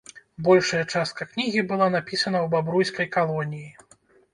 Большая 0.47 0.79
частка 0.93 1.27
кнігі 1.33 1.67
была 1.75 1.91
напісана 1.99 2.37
ў 2.45 2.55
бабруйскай 2.59 3.15
калоніі. 3.19 3.71